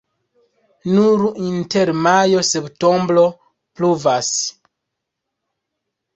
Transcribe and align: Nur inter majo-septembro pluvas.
Nur 0.95 1.21
inter 1.49 1.91
majo-septembro 2.07 3.27
pluvas. 3.83 4.33